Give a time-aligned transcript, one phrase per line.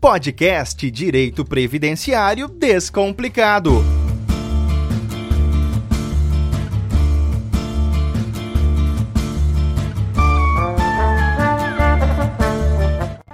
[0.00, 3.84] Podcast Direito Previdenciário Descomplicado.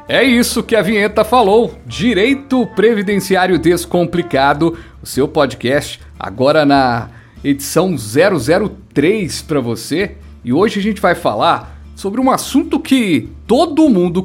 [0.09, 1.79] É isso que a vinheta falou.
[1.87, 7.11] Direito Previdenciário Descomplicado, o seu podcast, agora na
[7.45, 10.17] edição 003 para você.
[10.45, 14.23] E hoje a gente vai falar sobre um assunto que todo mundo,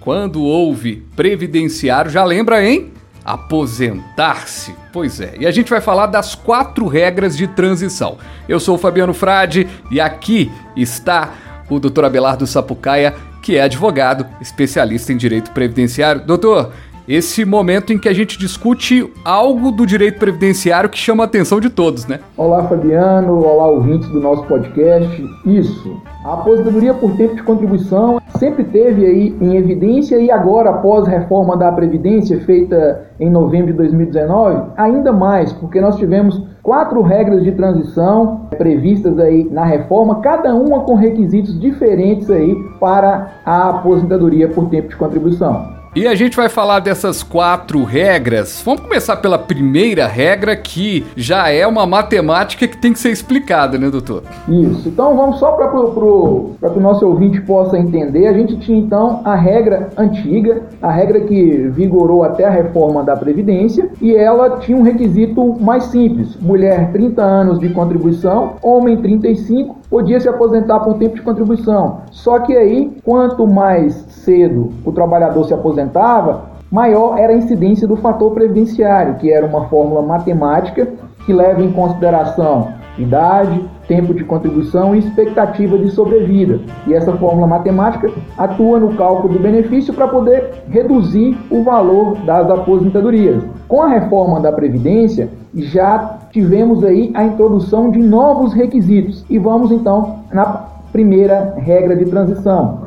[0.00, 2.90] quando ouve previdenciário, já lembra em
[3.22, 4.74] aposentar-se.
[4.90, 8.16] Pois é, e a gente vai falar das quatro regras de transição.
[8.48, 11.34] Eu sou o Fabiano Frade e aqui está
[11.68, 12.06] o Dr.
[12.06, 16.24] Abelardo Sapucaia, que é advogado, especialista em direito previdenciário.
[16.24, 16.72] Doutor,
[17.10, 21.58] esse momento em que a gente discute algo do direito previdenciário que chama a atenção
[21.58, 22.20] de todos, né?
[22.36, 23.44] Olá, Fabiano.
[23.44, 25.28] Olá, ouvintes do nosso podcast.
[25.44, 26.00] Isso.
[26.24, 31.10] A aposentadoria por tempo de contribuição sempre teve aí em evidência e agora, após a
[31.10, 37.42] reforma da Previdência feita em novembro de 2019, ainda mais, porque nós tivemos quatro regras
[37.42, 44.48] de transição previstas aí na reforma, cada uma com requisitos diferentes aí para a aposentadoria
[44.48, 45.79] por tempo de contribuição.
[45.92, 48.62] E a gente vai falar dessas quatro regras.
[48.64, 53.76] Vamos começar pela primeira regra, que já é uma matemática que tem que ser explicada,
[53.76, 54.22] né, doutor?
[54.48, 54.88] Isso.
[54.88, 58.28] Então vamos só para que o nosso ouvinte possa entender.
[58.28, 63.16] A gente tinha então a regra antiga, a regra que vigorou até a reforma da
[63.16, 69.79] Previdência, e ela tinha um requisito mais simples: mulher 30 anos de contribuição, homem 35,
[69.90, 72.02] podia se aposentar por tempo de contribuição.
[72.12, 77.96] Só que aí, quanto mais cedo o trabalhador se aposentava, maior era a incidência do
[77.96, 80.88] fator previdenciário, que era uma fórmula matemática
[81.26, 86.60] que leva em consideração idade, tempo de contribuição e expectativa de sobrevida.
[86.86, 92.48] E essa fórmula matemática atua no cálculo do benefício para poder reduzir o valor das
[92.48, 93.42] aposentadorias.
[93.66, 99.24] Com a reforma da Previdência, já tivemos aí a introdução de novos requisitos.
[99.28, 102.82] E vamos então na primeira regra de transição.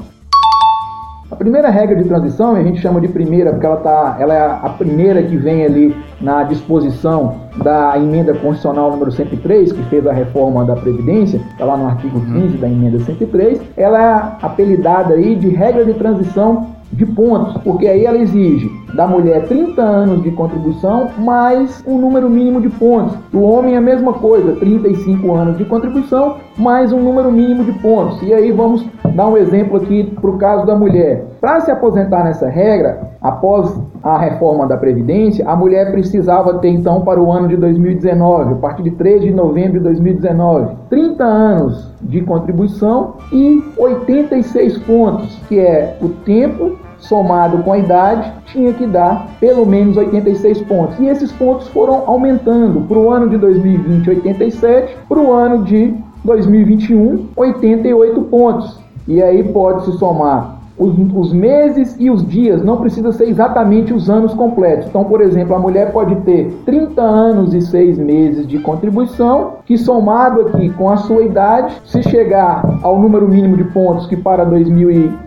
[1.30, 4.46] A primeira regra de transição, a gente chama de primeira porque ela, tá, ela é
[4.46, 10.14] a primeira que vem ali na disposição da emenda constitucional número 103, que fez a
[10.14, 12.62] reforma da Previdência, está lá no artigo 15 uhum.
[12.62, 18.06] da emenda 103, ela é apelidada aí de regra de transição de pontos, porque aí
[18.06, 23.18] ela exige da mulher 30 anos de contribuição mais um número mínimo de pontos.
[23.32, 28.22] Do homem a mesma coisa, 35 anos de contribuição mais um número mínimo de pontos.
[28.22, 31.26] E aí vamos dar um exemplo aqui para o caso da mulher.
[31.42, 37.02] Para se aposentar nessa regra, após a reforma da Previdência, a mulher precisava ter então
[37.02, 41.92] para o ano de 2019, a partir de 3 de novembro de 2019, 30 anos
[42.02, 48.86] de contribuição e 86 pontos, que é o tempo somado com a idade, tinha que
[48.86, 51.00] dar pelo menos 86 pontos.
[51.00, 55.94] E esses pontos foram aumentando para o ano de 2020, 87, para o ano de
[56.24, 58.80] 2021, 88 pontos.
[59.08, 63.94] E aí pode se somar os, os, meses e os dias, não precisa ser exatamente
[63.94, 64.88] os anos completos.
[64.88, 69.78] Então, por exemplo, a mulher pode ter 30 anos e 6 meses de contribuição, que
[69.78, 74.46] somado aqui com a sua idade, se chegar ao número mínimo de pontos que para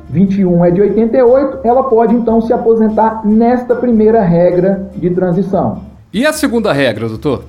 [0.09, 5.83] 2021 é de 88, ela pode então se aposentar nesta primeira regra de transição.
[6.13, 7.45] E a segunda regra, doutor?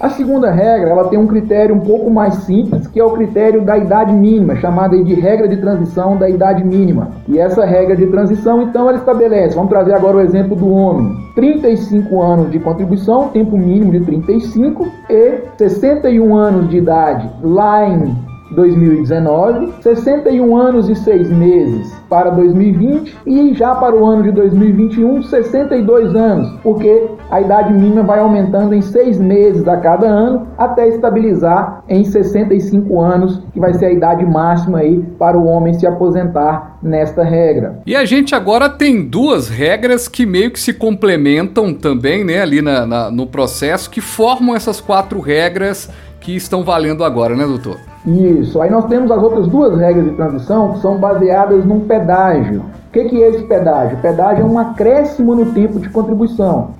[0.00, 3.60] A segunda regra, ela tem um critério um pouco mais simples, que é o critério
[3.60, 7.10] da idade mínima, chamada de regra de transição da idade mínima.
[7.28, 11.14] E essa regra de transição, então, ela estabelece, vamos trazer agora o exemplo do homem,
[11.34, 18.29] 35 anos de contribuição, tempo mínimo de 35, e 61 anos de idade lá em
[18.50, 25.22] 2019, 61 anos e 6 meses para 2020 e já para o ano de 2021,
[25.22, 30.88] 62 anos, porque a idade mínima vai aumentando em 6 meses a cada ano até
[30.88, 35.86] estabilizar em 65 anos, que vai ser a idade máxima aí para o homem se
[35.86, 37.80] aposentar nesta regra.
[37.86, 42.60] E a gente agora tem duas regras que meio que se complementam também, né, ali
[42.60, 45.90] na, na no processo, que formam essas quatro regras
[46.20, 47.89] que estão valendo agora, né, doutor?
[48.06, 48.60] Isso.
[48.60, 52.60] Aí nós temos as outras duas regras de transição que são baseadas num pedágio.
[52.88, 53.98] O que, que é esse pedágio?
[53.98, 56.79] O pedágio é um acréscimo no tempo de contribuição.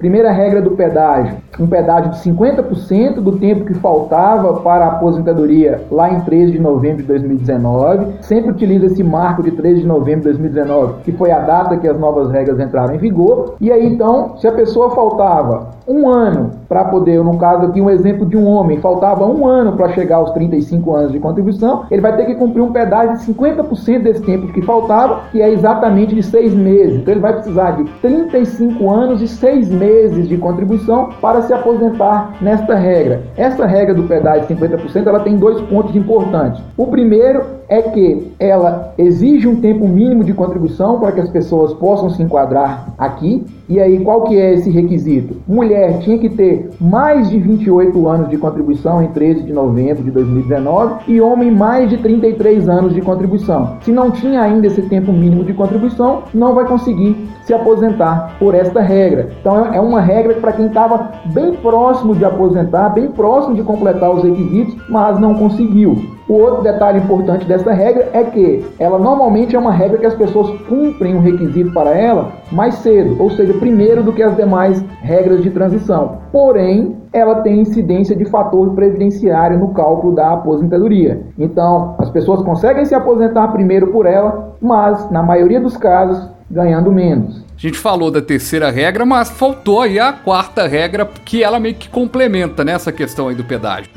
[0.00, 5.82] Primeira regra do pedágio: um pedágio de 50% do tempo que faltava para a aposentadoria
[5.90, 8.14] lá em 13 de novembro de 2019.
[8.22, 11.86] Sempre utiliza esse marco de 13 de novembro de 2019, que foi a data que
[11.86, 13.56] as novas regras entraram em vigor.
[13.60, 17.90] E aí então, se a pessoa faltava um ano para poder, no caso aqui, um
[17.90, 22.00] exemplo de um homem, faltava um ano para chegar aos 35 anos de contribuição, ele
[22.00, 26.14] vai ter que cumprir um pedágio de 50% desse tempo que faltava, que é exatamente
[26.14, 27.00] de seis meses.
[27.00, 29.89] Então ele vai precisar de 35 anos e seis meses
[30.28, 33.22] de contribuição para se aposentar nesta regra.
[33.36, 36.62] Essa regra do pedágio de 50% ela tem dois pontos importantes.
[36.76, 41.72] O primeiro é que ela exige um tempo mínimo de contribuição para que as pessoas
[41.74, 43.46] possam se enquadrar aqui.
[43.68, 45.36] E aí, qual que é esse requisito?
[45.46, 50.10] Mulher tinha que ter mais de 28 anos de contribuição em 13 de novembro de
[50.10, 53.76] 2019 e homem mais de 33 anos de contribuição.
[53.82, 58.52] Se não tinha ainda esse tempo mínimo de contribuição, não vai conseguir se aposentar por
[58.56, 59.30] esta regra.
[59.40, 64.12] Então é uma regra para quem estava bem próximo de aposentar, bem próximo de completar
[64.12, 66.18] os requisitos, mas não conseguiu.
[66.30, 70.14] O outro detalhe importante dessa regra é que ela normalmente é uma regra que as
[70.14, 74.80] pessoas cumprem um requisito para ela mais cedo, ou seja, primeiro do que as demais
[75.02, 76.18] regras de transição.
[76.30, 81.20] Porém, ela tem incidência de fator previdenciário no cálculo da aposentadoria.
[81.36, 86.92] Então, as pessoas conseguem se aposentar primeiro por ela, mas na maioria dos casos ganhando
[86.92, 87.44] menos.
[87.56, 91.74] A gente falou da terceira regra, mas faltou aí a quarta regra que ela meio
[91.74, 93.90] que complementa nessa questão aí do pedágio.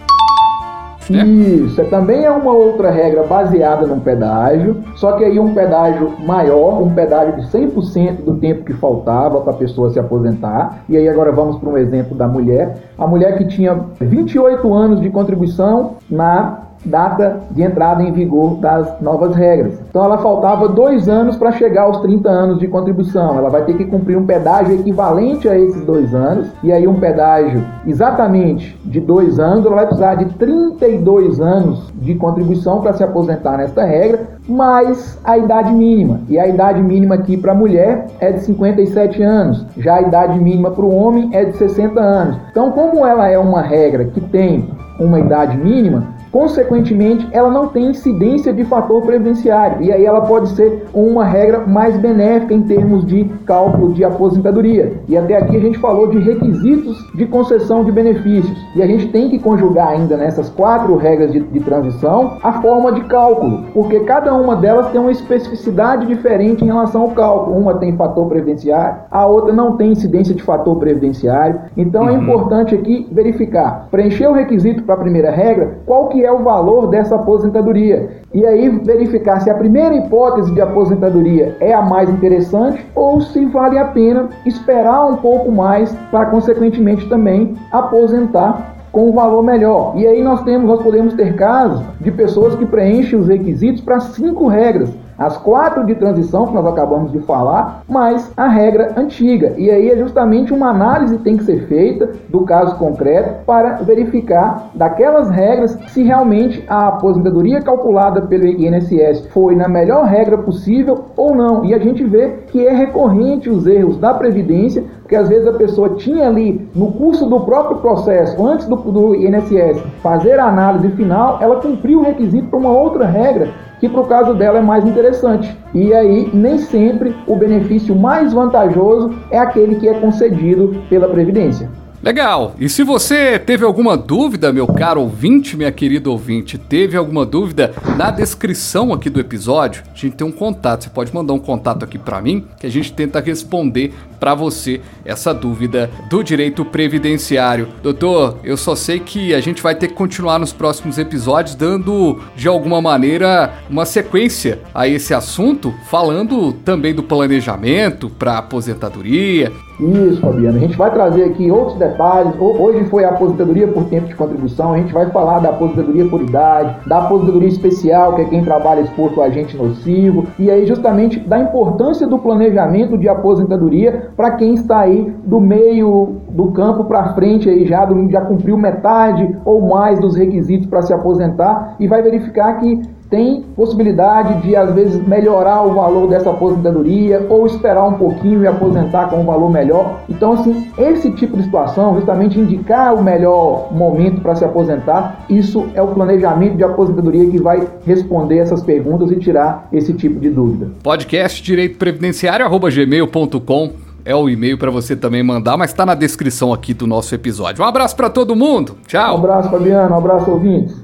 [1.09, 1.25] Né?
[1.25, 6.13] Isso, é, também é uma outra regra baseada num pedágio, só que aí um pedágio
[6.25, 10.83] maior, um pedágio de 100% do tempo que faltava para a pessoa se aposentar.
[10.88, 12.77] E aí agora vamos para um exemplo da mulher.
[12.97, 19.00] A mulher que tinha 28 anos de contribuição na data de entrada em vigor das
[19.01, 19.80] novas regras.
[19.89, 23.38] Então ela faltava dois anos para chegar aos 30 anos de contribuição.
[23.38, 27.00] Ela vai ter que cumprir um pedágio equivalente a esses dois anos, e aí um
[27.00, 33.03] pedágio exatamente de dois anos, ela vai precisar de 32 anos de contribuição para se
[33.03, 36.21] aposentar nesta regra, mais a idade mínima.
[36.29, 40.39] E a idade mínima aqui para a mulher é de 57 anos, já a idade
[40.39, 42.38] mínima para o homem é de 60 anos.
[42.51, 44.69] Então, como ela é uma regra que tem
[45.00, 46.03] uma idade mínima,
[46.33, 51.59] Consequentemente, ela não tem incidência de fator previdenciário e aí ela pode ser uma regra
[51.59, 54.94] mais benéfica em termos de cálculo de aposentadoria.
[55.07, 59.09] E até aqui a gente falou de requisitos de concessão de benefícios e a gente
[59.09, 64.00] tem que conjugar ainda nessas quatro regras de, de transição a forma de cálculo, porque
[64.00, 67.56] cada uma delas tem uma especificidade diferente em relação ao cálculo.
[67.56, 71.59] Uma tem fator previdenciário, a outra não tem incidência de fator previdenciário.
[71.77, 72.18] Então é uhum.
[72.18, 76.43] é importante aqui verificar, preencher o requisito para a primeira regra, qual que é o
[76.43, 78.09] valor dessa aposentadoria.
[78.33, 83.45] E aí verificar se a primeira hipótese de aposentadoria é a mais interessante ou se
[83.45, 89.93] vale a pena esperar um pouco mais para consequentemente também aposentar com um valor melhor.
[89.95, 93.99] E aí nós temos, nós podemos ter casos de pessoas que preenchem os requisitos para
[93.99, 99.54] cinco regras as quatro de transição que nós acabamos de falar, mas a regra antiga.
[99.57, 103.77] E aí é justamente uma análise que tem que ser feita do caso concreto para
[103.83, 111.06] verificar daquelas regras se realmente a aposentadoria calculada pelo INSS foi na melhor regra possível
[111.15, 111.65] ou não.
[111.65, 115.54] E a gente vê que é recorrente os erros da Previdência, porque às vezes a
[115.54, 120.89] pessoa tinha ali no curso do próprio processo, antes do, do INSS, fazer a análise
[120.89, 123.50] final, ela cumpriu o requisito para uma outra regra
[123.83, 125.53] que para o caso dela é mais interessante.
[125.74, 131.69] E aí, nem sempre o benefício mais vantajoso é aquele que é concedido pela Previdência.
[132.01, 132.53] Legal.
[132.57, 137.74] E se você teve alguma dúvida, meu caro ouvinte, minha querida ouvinte, teve alguma dúvida,
[137.97, 140.86] na descrição aqui do episódio, a gente tem um contato.
[140.86, 143.93] Você pode mandar um contato aqui para mim, que a gente tenta responder
[144.24, 147.68] para você essa dúvida do direito previdenciário.
[147.84, 152.22] Doutor, eu só sei que a gente vai ter que continuar nos próximos episódios dando
[152.34, 160.22] de alguma maneira uma sequência a esse assunto, falando também do planejamento para aposentadoria, isso,
[160.22, 160.58] Fabiano.
[160.58, 162.34] A gente vai trazer aqui outros detalhes.
[162.39, 164.74] Hoje foi a aposentadoria por tempo de contribuição.
[164.74, 168.82] A gente vai falar da aposentadoria por idade, da aposentadoria especial, que é quem trabalha
[168.82, 174.53] exposto a agente nocivo, e aí justamente da importância do planejamento de aposentadoria para quem
[174.53, 180.00] está aí do meio do campo para frente aí já, já cumpriu metade ou mais
[180.00, 182.82] dos requisitos para se aposentar e vai verificar que
[183.13, 188.48] tem possibilidade de, às vezes, melhorar o valor dessa aposentadoria ou esperar um pouquinho e
[188.48, 190.00] aposentar com um valor melhor.
[190.10, 195.67] Então, assim, esse tipo de situação, justamente indicar o melhor momento para se aposentar, isso
[195.75, 200.32] é o planejamento de aposentadoria que vai responder essas perguntas e tirar esse tipo de
[200.32, 200.72] dúvida.
[200.82, 206.53] Podcast direito previdenciário, gmail.com é o e-mail para você também mandar, mas está na descrição
[206.53, 207.63] aqui do nosso episódio.
[207.63, 208.77] Um abraço para todo mundo.
[208.88, 209.15] Tchau.
[209.15, 209.95] Um abraço, Fabiano.
[209.95, 210.75] Um abraço, ouvintes.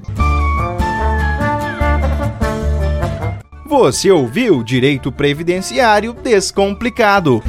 [3.66, 7.40] Você ouviu Direito Previdenciário Descomplicado